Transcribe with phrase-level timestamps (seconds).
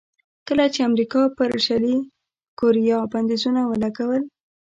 [0.47, 1.95] کله چې امریکا پر شلي
[2.59, 4.23] کوریا بندیزونه ولګول.